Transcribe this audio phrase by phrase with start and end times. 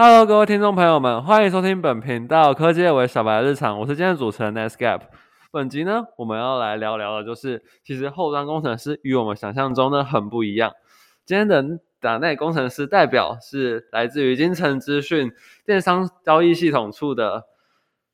[0.00, 5.00] Hello，各位听众朋友们，欢迎收听本频道科技为小白日常，我是今天的主持人 Nesgap。
[5.50, 10.70] 本集呢，我们要来聊聊的就是，其实后端工程师与我们想象中的很不一样。
[11.24, 15.32] 今天的打内工程师代表是来自于金城资讯
[15.66, 17.46] 电商交易系统处的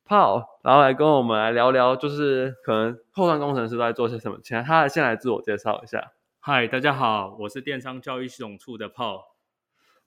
[0.08, 4.38] Paul，然后来跟我们来聊聊，就是可能后端工程师都在做些什么。
[4.42, 6.12] 请他先来自我介绍一下。
[6.40, 9.33] 嗨，大家好，我是电商交易系统处的 Paul。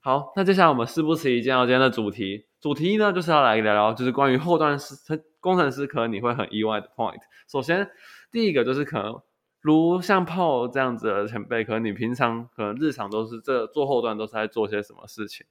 [0.00, 2.46] 好，那接下来我们事不宜迟，进入今天的主题。
[2.60, 4.94] 主题呢，就是要来聊聊，就是关于后端师
[5.40, 7.20] 工程师可能你会很意外的 point。
[7.48, 7.90] 首先，
[8.30, 9.20] 第一个就是可能
[9.60, 15.46] 如像 Paul 这样子的前辈，可能你平常可能日常都是这做后端都是在做些什么事情？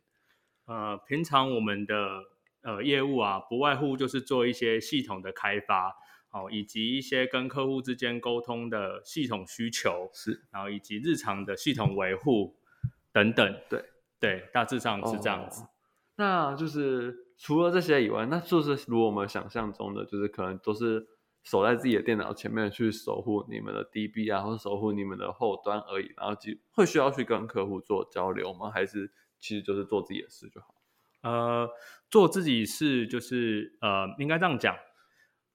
[0.65, 1.95] 呃，平常我们的
[2.63, 5.95] 呃业务啊，不外乎就是做一些系统的开发。
[6.29, 12.57] 哦，以及一些跟客户之间沟通的系统需求是，然后以及日常的系统维护
[13.13, 13.81] 等等，对
[14.19, 15.65] 对，大致上是这样子。
[16.15, 21.05] 那就是除了这些以外，那就是如我们想象中的，就是可能都是
[21.43, 26.11] 守在自己的电脑前面去守护你们的 DB 啊，或者守护你们的后端而已。
[26.17, 28.71] 然后就会需要去跟客户做交流吗？
[28.71, 30.73] 还是其实就是做自己的事就好？
[31.21, 31.69] 呃，
[32.09, 34.75] 做自己事就是呃，应该这样讲。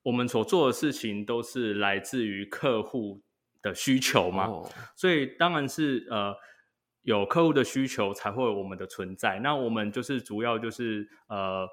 [0.04, 3.22] 我们所做的事情都是来自于客户
[3.62, 4.48] 的需求嘛，
[4.96, 6.34] 所以当然是呃
[7.02, 9.40] 有客户的需求才会有我们的存在。
[9.40, 11.68] 那我们就是主要就是呃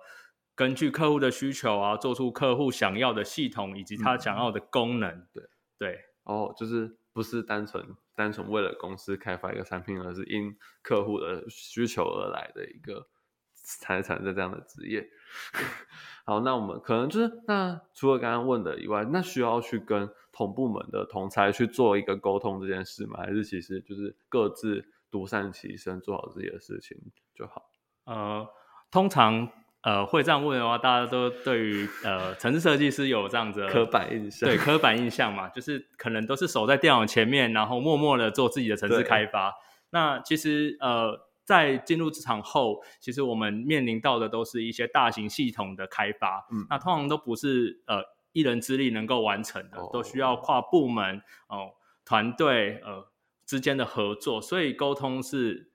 [0.56, 5.28] 根据客户的需求啊，做出客户想要的系统以及他想要的功能。
[5.34, 5.44] 对
[5.78, 13.08] 对，哦，就是不是单纯单纯为了公司开发一个产品，而是因客户的需求而来的一个
[13.54, 15.08] 才产生这样的职业。
[16.26, 23.20] 好，那我们可能就是那除了刚刚问的以外，那需要去跟同部门的同才去做一个沟通这件事吗？
[23.20, 26.98] 还是其实就是各自独善其身，做好自己的事情
[27.36, 27.70] 就好？
[28.06, 28.48] 呃，
[28.92, 29.50] 通常
[29.84, 39.54] 呃会这样问的话，大家都对于呃城市设计师有这样子刻板印象，对刻板印象嘛，就是可能都是守在电脑前面，然后默默的做自己的城市开发。
[39.90, 41.28] 那其实呃。
[41.50, 51.72] 在进入职场后，其实我们面临到的都是一些大型系统的开发，嗯，那通常都不是呃一人之力能够完成的，都需要跨部门哦
[52.06, 53.04] 团队呃
[53.50, 55.72] 之间的合作，所以沟通是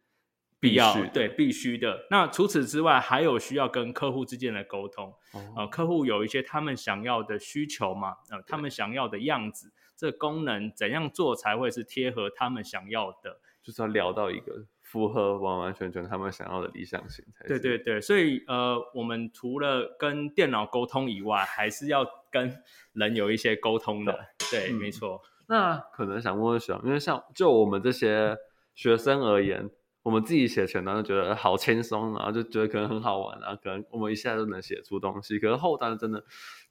[0.60, 2.06] 必要，对必须的。
[2.08, 5.12] 那除此之外，还有需要跟客户之间的沟通，
[5.56, 14.66] 呃，客户有一些他们想要的需求嘛，呃，他们想要的样子，这功能怎样做才会是贴合他们想要的，就是要聊到一个。
[14.80, 24.16] 符合完完全全他们想要的理想型才对对对，所以呃，我们除了跟电脑沟通以外，还是要跟人有一些沟通的。
[24.52, 25.20] 对，没错。
[25.46, 28.36] 那可能想问问学长，因为像就我们这些
[28.74, 29.70] 学生而言，
[30.02, 35.38] 我们自己写前端就觉得好轻松，然后就觉得可能很好玩啊，可能我们一下就能写出东西。
[35.38, 36.24] 可是后端真的，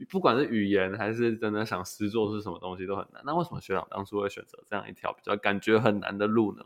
[0.09, 3.21] 不管是语言还是真的想实做是什么东西都很难。
[3.25, 6.63] 那为什么学长当初会选择这样一条比较感觉很难的路呢？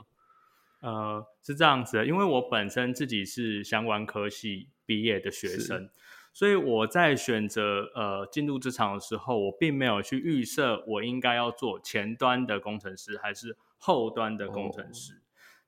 [0.80, 5.90] 呃，是这样子的，因为我本身自己是相关科系毕业的学生，
[6.38, 15.20] 所以我在选择呃进入职场的时候，我并没有去预设我应该要做前端的工程师还是后端的工程师。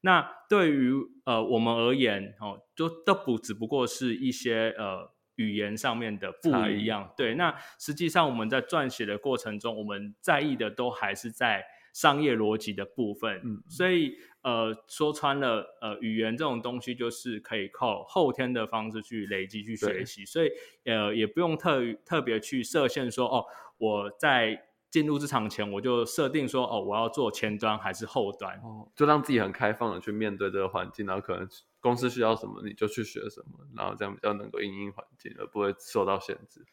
[0.02, 0.94] 那对于
[1.26, 7.12] 呃我们而言，哦，就都不只不过是一些呃语言上面的不一样。
[7.18, 11.66] 对，那实际上我们在撰写的过程中，我们在意的都还是在。
[11.94, 20.50] 商业逻辑的部分，嗯，所以呃说穿了，呃语言这种东西就是可以靠后天的方式去累积去学习，所以
[20.86, 23.46] 呃也不用特特别去设限说哦
[23.78, 31.48] 我在进入这场前我就设定说哦我要做前端还是后端，哦就让自己很开放的去面对这个环境，然后可能
[31.80, 36.64] 公司需要什么你就去学什么，然后这样比较能够应应环境，而不会受到限制。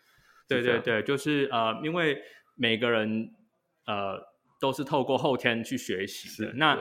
[0.46, 2.22] 对对对，就是呃因为
[2.54, 3.34] 每个人
[3.86, 4.35] 呃。
[4.58, 6.80] 都是透过后天去学习的，那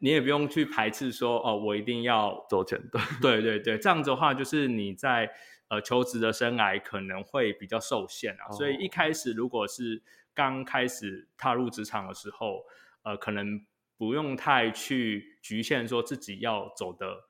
[0.00, 3.04] 你也不用去排斥说哦，我一定要走前端。
[3.20, 5.30] 对对对，这样子的话，就是你在
[5.68, 8.50] 呃求职的生涯可能会比较受限啊。
[8.52, 10.02] 所以一开始如果是
[10.34, 12.64] 刚开始踏入职场的时候，
[13.02, 13.64] 呃，可能
[13.96, 17.28] 不用太去局限说自己要走的。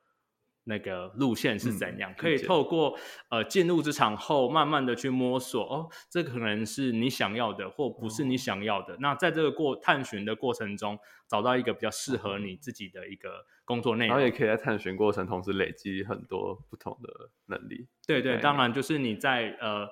[0.65, 2.13] 那个路线是怎样？
[2.15, 2.97] 可以透过
[3.29, 8.95] 呃进入职场后，慢慢的去摸索哦，这可能是你想要的，或不是你想要的。
[8.99, 17.87] 那在这个过探寻的过程中，找到一个比较适合你自己的一个工作内容，然后也可以在探寻过程同时累积很多不同的能力。
[18.05, 19.89] 对对，当然就是你在呃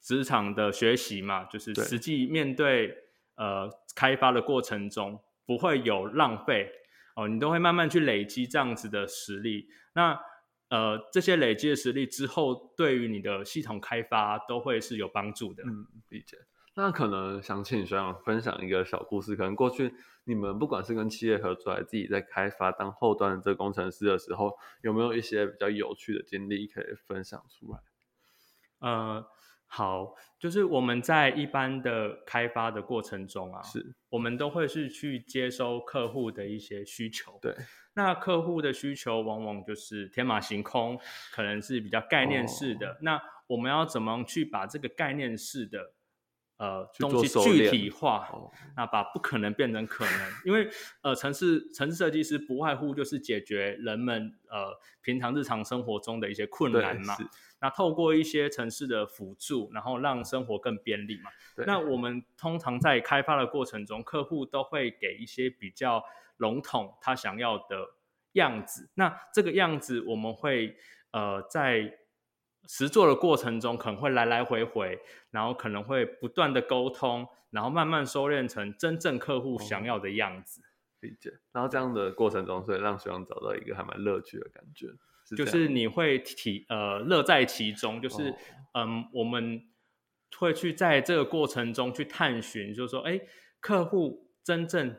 [0.00, 2.94] 职场的学习嘛，就是实际面对
[3.36, 6.72] 呃开发的过程中，不会有浪费。
[7.16, 9.68] 哦，你都会慢慢去累积这样子的实力。
[9.94, 10.20] 那
[10.68, 15.62] 呃这些累积的实力之后，对于你的系统开发都会是有帮助的。
[15.64, 16.38] 嗯，理解。
[16.74, 19.92] 那可能想请学长分享一个小故事，可能过去
[20.24, 27.80] 你们不管是跟企业合作，还是自己在开发当后端的这个工程师的时候，有没有一些比较有趣的经历可以分享出来？
[28.78, 29.26] 呃，
[29.72, 37.38] 好，就是我们在一般的开发的过程中啊，是我们都会是去接收客户的一些需求。
[37.40, 37.54] 对，
[37.94, 40.98] 那客户的需求往往就是天马行空，
[41.32, 42.98] 可能是比较概念式哦的。
[43.02, 45.92] 那我们要怎么去把这个概念式的
[46.60, 48.28] 呃去东西具体化？
[48.32, 50.68] 哦，那把不可能变成可能，因为
[51.00, 57.16] 呃，城市城市设计师不外乎就是解决人们呃平常日常生活中的一些困难嘛。
[57.62, 61.30] 那透过一些城市的辅助，然后让生活更便利嘛。
[61.66, 66.02] 那我们通常在开发的过程中，客户都会给一些比较
[66.38, 67.96] 笼统他想要的
[68.32, 68.88] 样子。
[68.94, 70.74] 那这个样子，我们会
[71.10, 71.92] 呃在
[72.68, 74.98] 实做的过程中，可能会来来回回，
[75.30, 80.62] 然后可能会不断的沟通，然后慢慢收敛成真正客户想要的样子。
[81.00, 81.32] 理解。
[81.52, 84.88] 然后这样的过程中，所以让学长找到一个还蛮乐趣的感觉，
[85.26, 88.34] 是就是你会体呃乐在其中，就是、哦
[88.74, 89.66] 嗯，我们
[90.36, 93.20] 会去在这个过程中去探寻，就是说，哎，
[93.60, 94.94] 客户真正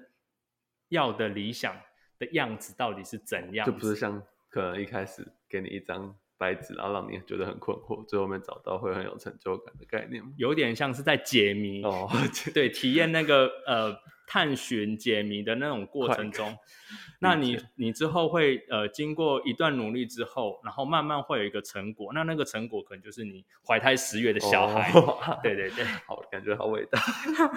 [0.90, 1.80] 要的理想
[2.18, 3.72] 的样子到底是怎样就？
[3.72, 10.24] 不是像可能一开始给你一张白纸，然后让你觉得很困惑，最后面找到会很有成就感的概念。
[10.38, 12.10] 有点像是在解谜哦，
[12.52, 13.96] 对，体验那个呃
[14.26, 16.58] 探寻解谜的那种过程中，
[17.20, 25.86] 那你你之后会呃经过一段努力之后，然后慢慢会有一个成果，那那个成果可能就是你怀胎十月的小孩，哦对对对。
[26.08, 27.00] 好，感觉好伟大。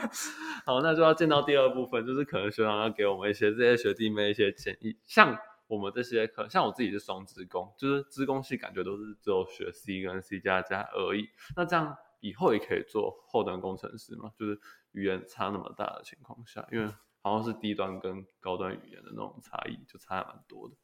[0.67, 4.97] 好，那就要见到第二部分，就是可能学长要给我们一些这些学弟妹一些建议。
[5.07, 11.29] 像我们这些可像我自己是双职工，就是职工系感觉都是只有学 C 跟 C 加加而已。
[11.57, 14.33] 那这样以后也可以做后端工程师嘛？
[14.39, 14.59] 就是
[14.93, 16.87] 语言差那么大的情况下，因为
[17.23, 20.75] 好像是低端跟高端语言的那种差异就差还蛮多的。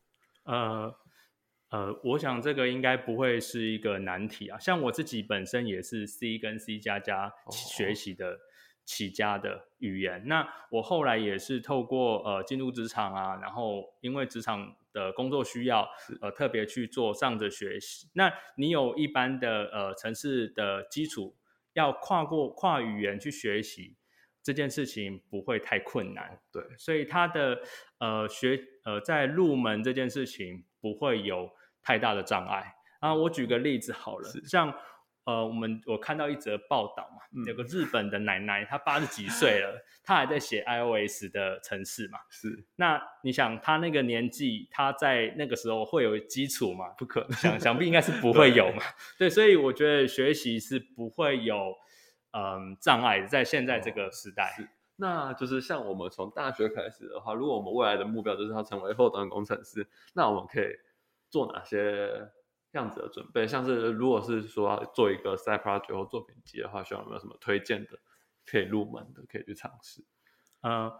[0.44, 0.94] 呃
[1.68, 4.58] 呃，我想这个应该不会是一个难题啊。
[4.58, 8.36] 像我自己本身也是 C 跟 C 加加哦学习的
[8.90, 15.88] 起家的语言，那我后来也是透过呃进入职场啊，然后因为职场的工作需要，
[16.20, 18.08] 呃特别去做这样的学习。
[18.14, 21.36] 那你有一般的呃城市的基础，
[21.74, 23.96] 要跨过跨语言去学习。
[24.42, 27.60] 这件事情不会太困难，对，所以他的
[27.98, 31.50] 呃学呃在入门这件事情不会有
[31.82, 33.14] 太大的障碍啊。
[33.14, 34.74] 我举个例子好了，像
[35.24, 42.18] 呃我们我看到一则报道嘛，嗯有个日本的奶奶，她八十几岁了，她还在写 iOS 的程式嘛。
[42.30, 46.88] 是那你想，她那个年纪，她在那个时候会有基础吗？
[46.98, 47.32] 不可能。
[47.32, 48.82] 想想必应该是不 会有嘛。
[49.18, 51.74] 对，所以我觉得学习是不会有
[52.32, 54.52] 嗯障碍，在现在这个时代。
[54.56, 60.66] 是那就是像我们从大学开始的话，如果我们未来的目标就是要成为后端工程师，那我们可以
[61.30, 62.28] 做哪些
[62.78, 63.46] 样子的准备？
[63.46, 67.98] 像是如果是说要做一个 side project 或作品集的话，需要有没有什么推荐的
[68.46, 70.04] 可以入门的，可以去尝试？
[70.60, 70.92] 呃，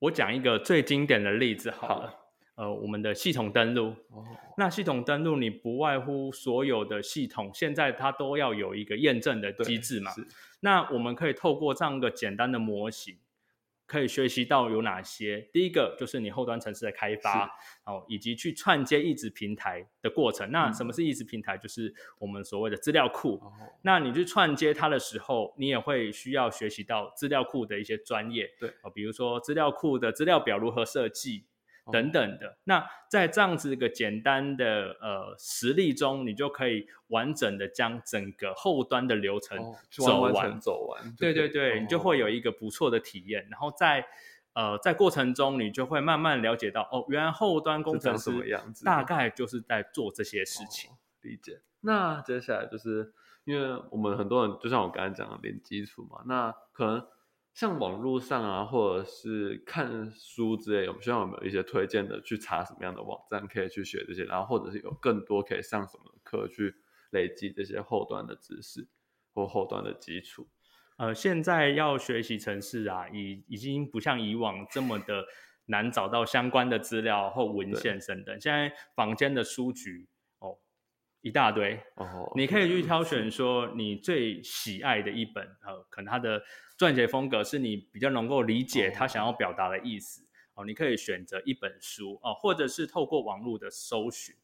[0.00, 2.18] 我讲一个最经典的例子好了。
[2.54, 4.26] 呃，我们的系统登录，哦，
[4.58, 10.10] 那系统登录你不外乎所有的系统，现在它都要有一个验证的对机制嘛。
[10.10, 10.28] 是
[10.60, 13.16] 那我们可以透过这样一个简单的模型，
[13.92, 15.46] 可以学习到有哪些。
[15.52, 17.44] 第一个就是你后端城市的开发，
[17.84, 20.50] 哦，以及去串接一直平台的过程。
[20.50, 21.58] 那嗯什么是一直平台？
[21.58, 23.34] 就是我们所谓的资料库。
[23.34, 31.51] 哦，那你去串接它的时候，你也会需要学习到资料库的一些专业，对哦，比如说资料库的资料表如何设计哦
[31.90, 32.58] 等等的。
[32.64, 40.60] 那在这样子一个简单的呃实例中，你就可以完整的将整个后端的流程哦走完
[41.18, 44.04] 对对对，你就会有一一个不错的体验，然后在
[44.52, 50.90] 呃在过程中，你就会慢慢了解到，哦，原来后端工程师什么样子，大概就是在做这些事情。
[50.90, 51.60] 哦理解。
[51.82, 53.12] 那接下来就是
[53.44, 57.06] 因为我们很多人就像我刚才讲的零基础嘛，那可能
[57.54, 66.74] 像网络上啊，或者是看书之类，我们希望有没有一些推荐的去查什么样的网站可以去学这些，然后或者是有更多可以上什么课去
[67.10, 68.88] 累积这些后端的知识
[69.34, 70.48] 或后端的基础。
[70.96, 75.24] 呃，现在要学习程式啊，已已经不像以往这么的
[75.66, 78.40] 难找到相关的资料或文献等等。
[78.40, 80.11] 现在房间的书局哦
[81.22, 86.42] 一大堆，哦，你可以去挑选说你最喜爱的一本，呃，可能它的
[86.76, 90.26] 撰写风格是你比较能够理解他想要表达的意思。
[90.54, 94.34] 哦，你可以选择一本书哦，或者是透过网络的搜寻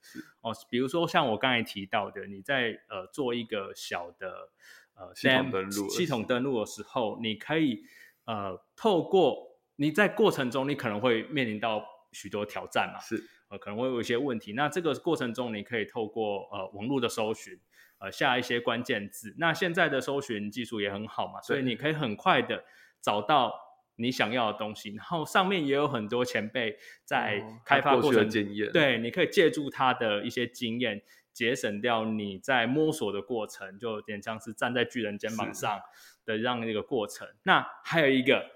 [0.40, 4.48] 哦，比如说像我刚才提到的，你在呃做一个小的
[4.94, 7.82] 呃系统登录系统登录的时候，你可以
[8.24, 17.58] 呃透过你在过程中，你可能会面临到许多挑战嘛，是呃可能会有一些问题，那这个过程中你可以透过呃网络的搜寻。
[18.00, 22.62] 呃，下一些关键字，那现在的搜寻技术也很好嘛，所以你可以很快的
[23.02, 23.52] 找到
[23.96, 24.94] 你想要的东西。
[24.94, 35.80] 然后上面也有很多前辈在开发过程经验，对，你可以借助他的一些经验，节省掉你在摸索的过程，就有点像是站在巨人肩膀上
[36.24, 37.26] 的这样一个过程。
[37.42, 38.48] 那还有一个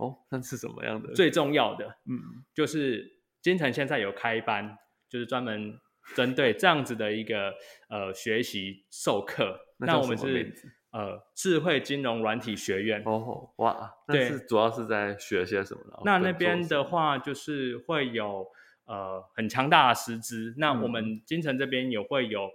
[0.00, 1.12] 哦，那是什么样的？
[1.14, 4.78] 最重要的，嗯，就是金城现在有开班，
[5.08, 5.78] 就是专门。
[6.16, 7.54] 针对这样子的一个
[7.88, 10.52] 呃学习授课，那我们是
[10.90, 15.98] 呃智慧金融软体学院哦哇，那是主要是在学些什么呢？
[16.04, 18.44] 那那边的话就是会有
[18.86, 22.50] 呃很强大的师资，那我们金城这边也会有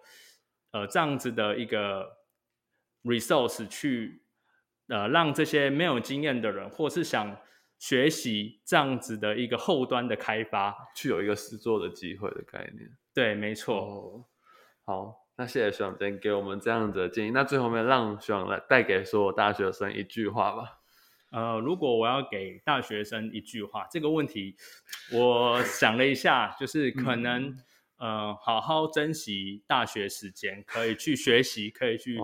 [0.71, 2.17] 呃这样子的一个
[3.03, 4.25] resource 去
[4.88, 7.38] 呃让这些没有经验的人，或是想
[7.77, 12.89] 学习这样子的一个后端的开发，去有一个试做的机会的概念。
[13.13, 14.27] 对，没错。
[14.86, 17.32] 好，那谢谢徐长今给我们这样子的建议。
[17.32, 20.80] 那最后面让徐长来带给所有大学生一句话吧。
[21.32, 24.56] 呃，如果我要给大学生一句话，这个问题
[25.12, 27.54] 我想了一下，就是可能
[27.98, 32.18] 呃，好好珍惜大学时间，可以去学习，可以去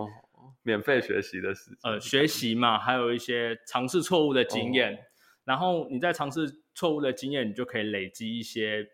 [0.62, 1.78] 免费学习的时间。
[1.82, 4.98] 呃，学习嘛，还有一些尝试错误的经验。
[5.44, 8.86] 然后你在尝试错误的经验，你就可以累积一些。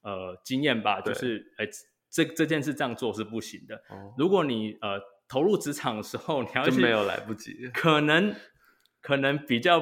[0.00, 1.66] 呃，经验吧，就是哎，
[2.08, 3.74] 这这件事这样做是不行的。
[3.90, 8.32] 哦如果你呃投入职场的时候，你要就没有来不及，可能
[9.02, 9.80] 可能比较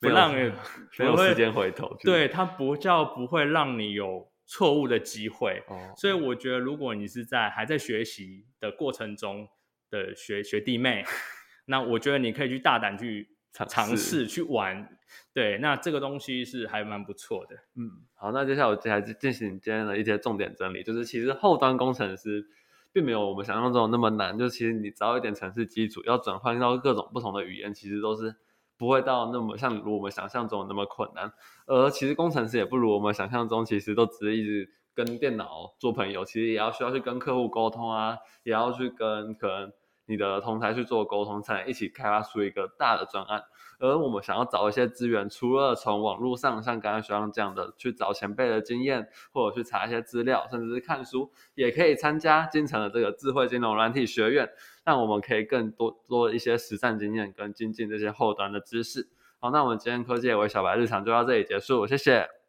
[0.00, 5.62] 不让没有时间回头，对他不叫不会让你有错误的机会。
[5.68, 9.46] 哦所以我觉得，如果你是在还在学习的过程中
[9.90, 11.04] 的学学弟妹，
[11.66, 13.36] 那我觉得你可以去大胆去。
[13.68, 14.96] 尝试去玩，
[15.34, 17.56] 对，那这个东西是还蛮不错的。
[17.74, 22.46] 嗯，好，那接下来我接下来进行今天的一些重点整理，就是其实后端工程师
[22.92, 28.36] 并没有我们想象中那么难，就其实你只要一点程式基础，要转换到各种不同的语言，其实都是
[28.78, 31.32] 不会到那么像如我们想象中那么困难。
[31.66, 39.72] 而其实工程师也不如我们想象中，其实都只是一直跟电脑做朋友，其实也要需要去跟客户沟通啊，也要去跟可能。
[40.10, 43.40] 你的同台去做沟通，才能一起开发出一个大的专案。
[43.78, 54.50] 而我们想要找一些资源，除了从网络上像刚刚学长讲的去找前辈的经验，或者去查一些资料，甚至是看书，也可以参加金城的这个智慧金融软体学院，
[54.84, 59.08] 让我们可以更多多一些实战经验跟精进这些后端的知识。
[59.38, 62.39] 好，那我们今天科技为小白日常就到这里结束，谢谢。